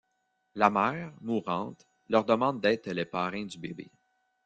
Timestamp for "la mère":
0.55-1.13